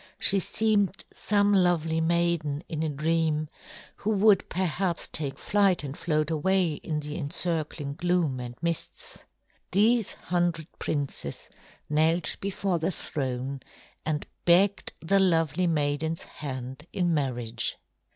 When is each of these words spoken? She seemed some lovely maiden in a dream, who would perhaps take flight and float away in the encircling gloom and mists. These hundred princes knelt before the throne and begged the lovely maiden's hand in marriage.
She 0.17 0.39
seemed 0.39 1.03
some 1.13 1.53
lovely 1.53 2.01
maiden 2.01 2.63
in 2.67 2.81
a 2.81 2.89
dream, 2.89 3.49
who 3.97 4.09
would 4.09 4.49
perhaps 4.49 5.07
take 5.07 5.37
flight 5.37 5.83
and 5.83 5.95
float 5.95 6.31
away 6.31 6.73
in 6.73 7.01
the 7.01 7.19
encircling 7.19 7.93
gloom 7.93 8.39
and 8.39 8.55
mists. 8.63 9.19
These 9.69 10.13
hundred 10.13 10.65
princes 10.79 11.51
knelt 11.87 12.35
before 12.41 12.79
the 12.79 12.89
throne 12.89 13.59
and 14.03 14.25
begged 14.43 14.91
the 15.01 15.19
lovely 15.19 15.67
maiden's 15.67 16.23
hand 16.23 16.87
in 16.91 17.13
marriage. 17.13 17.77